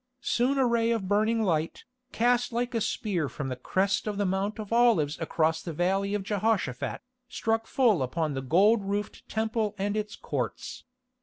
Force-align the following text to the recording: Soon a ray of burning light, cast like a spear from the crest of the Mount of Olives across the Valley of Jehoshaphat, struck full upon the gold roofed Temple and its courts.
Soon 0.23 0.57
a 0.57 0.65
ray 0.65 0.89
of 0.89 1.07
burning 1.07 1.43
light, 1.43 1.83
cast 2.11 2.51
like 2.51 2.73
a 2.73 2.81
spear 2.81 3.29
from 3.29 3.49
the 3.49 3.55
crest 3.55 4.07
of 4.07 4.17
the 4.17 4.25
Mount 4.25 4.57
of 4.57 4.73
Olives 4.73 5.15
across 5.19 5.61
the 5.61 5.73
Valley 5.73 6.15
of 6.15 6.23
Jehoshaphat, 6.23 7.01
struck 7.29 7.67
full 7.67 8.01
upon 8.01 8.33
the 8.33 8.41
gold 8.41 8.83
roofed 8.83 9.29
Temple 9.29 9.75
and 9.77 9.95
its 9.95 10.15
courts. 10.15 10.85